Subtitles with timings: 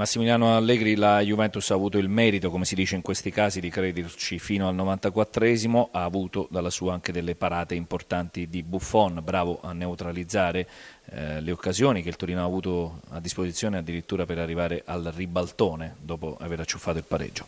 [0.00, 3.68] Massimiliano Allegri, la Juventus ha avuto il merito, come si dice in questi casi, di
[3.68, 9.60] crederci fino al 94esimo, ha avuto dalla sua anche delle parate importanti di Buffon, bravo
[9.60, 10.66] a neutralizzare
[11.04, 15.96] eh, le occasioni che il Torino ha avuto a disposizione addirittura per arrivare al ribaltone
[16.00, 17.46] dopo aver acciuffato il pareggio.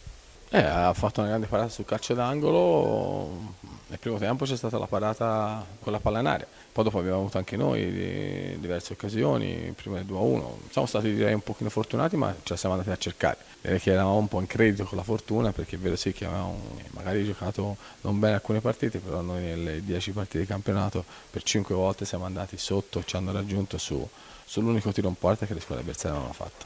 [0.51, 3.55] Eh, ha fatto una grande parata sul calcio d'angolo,
[3.93, 7.19] nel primo tempo c'è stata la parata con la palla in aria, poi dopo abbiamo
[7.19, 12.35] avuto anche noi diverse occasioni, prima del 2-1, siamo stati direi un pochino fortunati ma
[12.43, 15.05] ce la siamo andati a cercare, direi che eravamo un po' in credito con la
[15.05, 16.59] fortuna perché è vero sì che avevamo
[16.93, 21.75] magari giocato non bene alcune partite, però noi nelle 10 partite di campionato per 5
[21.75, 24.09] volte siamo andati sotto e ci hanno raggiunto su,
[24.47, 26.65] sull'unico tiro in porta che le squadre avversarie avevano fatto.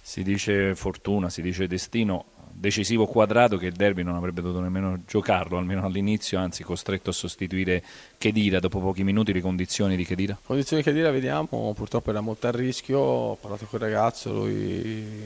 [0.00, 5.00] Si dice fortuna, si dice destino, decisivo quadrato che il derby non avrebbe dovuto nemmeno
[5.06, 7.82] giocarlo, almeno all'inizio, anzi costretto a sostituire
[8.18, 10.38] Chedira dopo pochi minuti, le condizioni di Chedira?
[10.44, 14.54] Condizioni di Chedira vediamo, purtroppo era molto a rischio, ho parlato con il ragazzo, lui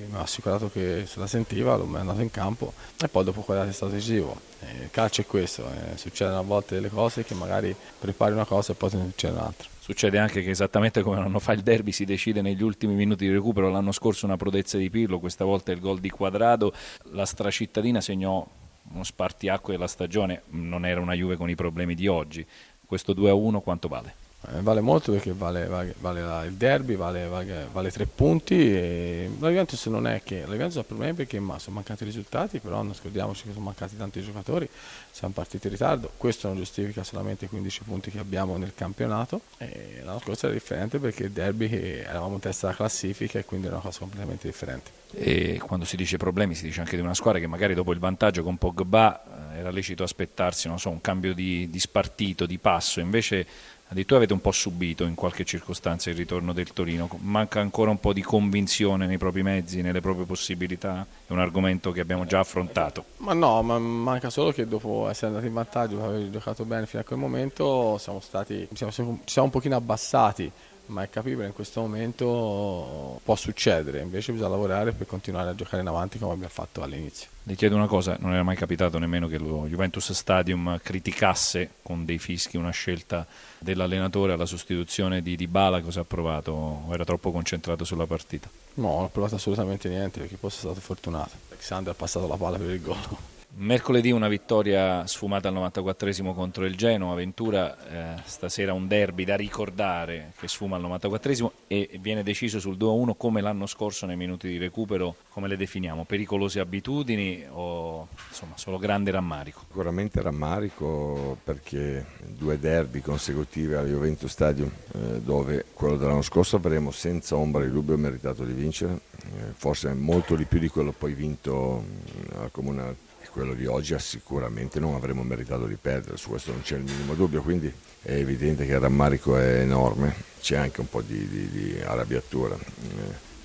[0.08, 3.70] mi ha assicurato che se la sentiva, l'ho andato in campo e poi dopo quadrato
[3.70, 4.40] è stato decisivo.
[4.60, 8.44] Eh, il calcio è questo, eh, succedono a volte delle cose che magari prepari una
[8.44, 9.68] cosa e poi ne succede un'altra.
[9.86, 13.32] Succede anche che esattamente come l'anno fa il derby si decide negli ultimi minuti di
[13.32, 16.72] recupero, l'anno scorso una prodezza di Pirlo, questa volta il gol di Quadrado,
[17.12, 18.44] la stracittadina segnò
[18.90, 22.44] uno spartiacque della stagione, non era una Juve con i problemi di oggi.
[22.84, 24.25] Questo 2-1 quanto vale?
[24.54, 29.48] Eh, vale molto perché vale, vale, vale il derby, vale, vale, tre punti e la
[29.48, 32.82] Juventus non è che la Juventus ha problemi perché ma, sono mancati i risultati, però
[32.82, 34.68] non scordiamoci che sono mancati tanti giocatori,
[35.10, 39.40] siamo partiti in ritardo, questo non giustifica solamente i 15 punti che abbiamo nel campionato
[39.58, 43.66] e l'anno scorso era differente perché il derby eravamo in testa della classifica e quindi
[43.66, 44.90] era una cosa completamente differente.
[45.12, 47.98] E quando si dice problemi si dice anche di una squadra che magari dopo il
[47.98, 53.00] vantaggio con Pogba eh, era lecito aspettarsi so, un cambio di, di spartito, di passo,
[53.00, 53.46] invece
[53.88, 58.00] Addirittura avete un po' subito in qualche circostanza il ritorno del Torino, manca ancora un
[58.00, 62.40] po' di convinzione nei propri mezzi, nelle proprie possibilità, è un argomento che abbiamo già
[62.40, 63.04] affrontato.
[63.18, 67.02] Ma no, ma manca solo che dopo essere andati in vantaggio, aver giocato bene fino
[67.02, 70.50] a quel momento, siamo stati, ci siamo un pochino abbassati
[70.86, 75.82] ma è capibile in questo momento può succedere, invece bisogna lavorare per continuare a giocare
[75.82, 77.28] in avanti come abbiamo fatto all'inizio.
[77.42, 82.04] Le chiedo una cosa, non era mai capitato nemmeno che lo Juventus Stadium criticasse con
[82.04, 83.26] dei fischi una scelta
[83.58, 88.48] dell'allenatore alla sostituzione di Dybala, cosa ha provato o era troppo concentrato sulla partita?
[88.74, 91.30] No, non ho provato assolutamente niente perché poi sono stato fortunato.
[91.48, 93.34] Alexander ha passato la palla per il gol.
[93.58, 99.34] Mercoledì una vittoria sfumata al 94esimo contro il Genoa, Ventura eh, stasera un derby da
[99.34, 104.48] ricordare che sfuma al 94esimo e viene deciso sul 2-1 come l'anno scorso nei minuti
[104.48, 106.04] di recupero, come le definiamo?
[106.04, 109.62] Pericolose abitudini o insomma solo grande rammarico?
[109.68, 116.90] Sicuramente rammarico perché due derby consecutivi alla Juventus Stadium eh, dove quello dell'anno scorso avremo
[116.90, 121.14] senza ombra di dubbio meritato di vincere, eh, forse molto di più di quello poi
[121.14, 123.05] vinto mm, al Comunale
[123.36, 127.12] quello di oggi sicuramente non avremmo meritato di perdere, su questo non c'è il minimo
[127.12, 127.70] dubbio, quindi
[128.00, 132.56] è evidente che il rammarico è enorme, c'è anche un po' di, di, di arrabbiatura.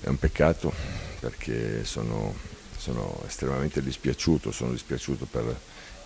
[0.00, 0.72] È un peccato
[1.20, 2.34] perché sono,
[2.74, 5.54] sono, estremamente dispiaciuto, sono dispiaciuto per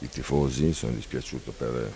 [0.00, 1.92] i tifosi, sono dispiaciuto per,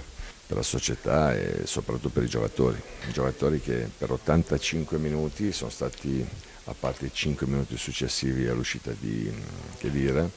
[0.47, 2.81] per la società e soprattutto per i giocatori.
[3.09, 6.25] I giocatori che per 85 minuti sono stati,
[6.67, 9.29] a parte i 5 minuti successivi all'uscita di
[9.79, 10.31] Chedira,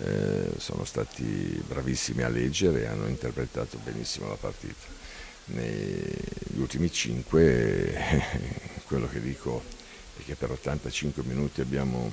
[0.00, 5.00] eh, sono stati bravissimi a leggere e hanno interpretato benissimo la partita.
[5.46, 7.94] Negli ultimi cinque,
[8.86, 9.62] quello che dico
[10.18, 12.10] è che per 85 minuti abbiamo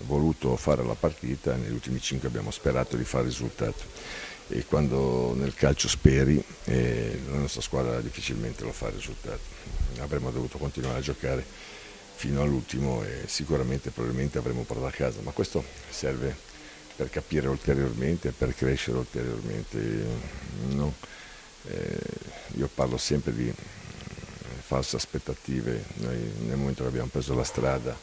[0.00, 3.84] voluto fare la partita, negli ultimi cinque abbiamo sperato di fare risultato
[4.48, 9.40] e quando nel calcio speri eh, la nostra squadra difficilmente lo fa risultato.
[9.98, 11.44] Avremmo dovuto continuare a giocare
[12.14, 16.34] fino all'ultimo e sicuramente probabilmente avremmo portato a casa, ma questo serve
[16.98, 19.78] per capire ulteriormente, per crescere ulteriormente.
[20.70, 20.92] No?
[21.68, 21.96] Eh,
[22.56, 27.96] io parlo sempre di mm, false aspettative, noi nel momento che abbiamo preso la strada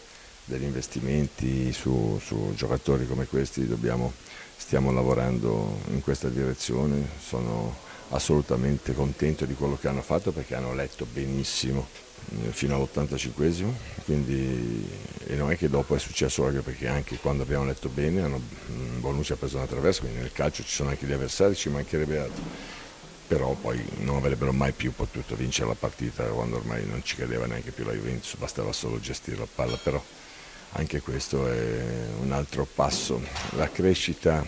[0.45, 4.13] degli investimenti su, su giocatori come questi dobbiamo,
[4.55, 7.75] stiamo lavorando in questa direzione, sono
[8.09, 11.87] assolutamente contento di quello che hanno fatto perché hanno letto benissimo
[12.43, 13.71] eh, fino all'85esimo,
[14.05, 14.87] quindi
[15.27, 18.39] e non è che dopo è successo anche perché anche quando abbiamo letto bene hanno,
[18.71, 21.69] mm, Bonucci ha preso una traversa, quindi nel calcio ci sono anche gli avversari, ci
[21.69, 22.43] mancherebbe altro,
[23.27, 27.47] però poi non avrebbero mai più potuto vincere la partita quando ormai non ci credeva
[27.47, 30.01] neanche più la Juventus, bastava solo gestire la palla, però
[30.73, 34.45] anche questo è un altro passo, la crescita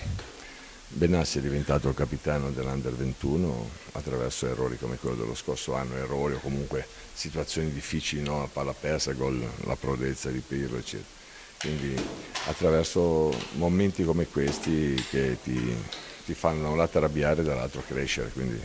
[0.90, 6.36] Benassi è diventato il capitano dell'Under 21 attraverso errori come quello dello scorso anno, errori
[6.36, 8.40] o comunque situazioni difficili, no?
[8.40, 11.16] la palla persa, gol, la prodezza di Pirlo, eccetera.
[11.60, 11.94] Quindi
[12.48, 15.76] attraverso momenti come questi che ti,
[16.26, 18.30] ti fanno da un lato arrabbiare e dall'altro crescere.
[18.30, 18.60] Quindi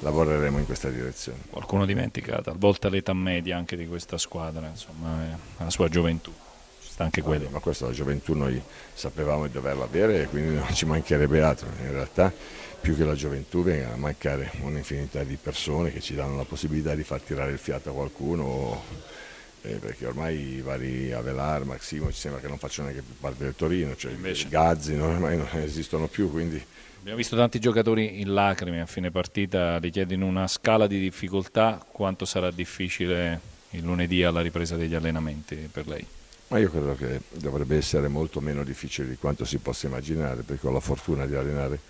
[0.00, 1.38] lavoreremo in questa direzione.
[1.50, 6.32] Qualcuno dimentica talvolta l'età media anche di questa squadra, insomma, la sua gioventù.
[6.94, 7.48] Sta anche quello.
[7.50, 8.62] Ma questa la gioventù noi
[8.94, 11.66] sapevamo di doverla avere e quindi non ci mancherebbe altro.
[11.82, 12.32] In realtà
[12.80, 16.94] più che la gioventù viene a mancare un'infinità di persone che ci danno la possibilità
[16.94, 18.80] di far tirare il fiato a qualcuno
[19.62, 23.42] eh, perché ormai i vari Avelar, Maximo ci sembra che non facciano neanche più parte
[23.42, 24.46] del Torino, cioè Invece.
[24.46, 26.64] i Gazzi no, ormai non esistono più, quindi
[27.00, 31.00] Abbiamo visto tanti giocatori in lacrime a fine partita, li chiedo in una scala di
[31.00, 36.06] difficoltà quanto sarà difficile il lunedì alla ripresa degli allenamenti per lei?
[36.54, 40.68] Ma io credo che dovrebbe essere molto meno difficile di quanto si possa immaginare, perché
[40.68, 41.80] ho la fortuna di allenare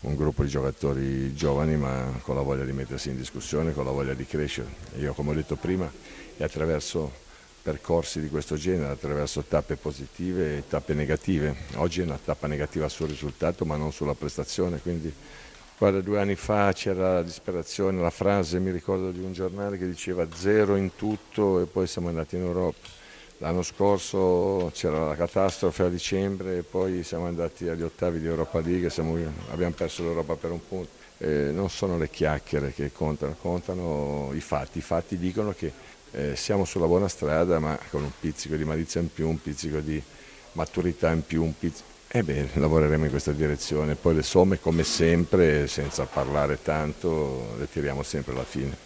[0.00, 3.90] un gruppo di giocatori giovani ma con la voglia di mettersi in discussione, con la
[3.90, 4.68] voglia di crescere.
[4.96, 5.92] Io come ho detto prima
[6.38, 7.12] è attraverso
[7.60, 11.54] percorsi di questo genere attraverso tappe positive e tappe negative.
[11.74, 15.12] Oggi è una tappa negativa sul risultato ma non sulla prestazione, quindi
[15.76, 19.86] guarda due anni fa c'era la disperazione, la frase mi ricordo di un giornale che
[19.86, 23.02] diceva zero in tutto e poi siamo andati in Europa.
[23.38, 28.60] L'anno scorso c'era la catastrofe a dicembre e poi siamo andati agli ottavi di Europa
[28.60, 29.18] League, siamo,
[29.50, 31.02] abbiamo perso l'Europa per un punto.
[31.18, 34.78] Eh, non sono le chiacchiere che contano, contano i fatti.
[34.78, 35.72] I fatti dicono che
[36.12, 39.80] eh, siamo sulla buona strada ma con un pizzico di malizia in più, un pizzico
[39.80, 40.00] di
[40.52, 41.92] maturità in più, un pizzico...
[42.06, 48.04] Ebbene, lavoreremo in questa direzione, poi le somme come sempre, senza parlare tanto, le tiriamo
[48.04, 48.76] sempre alla fine.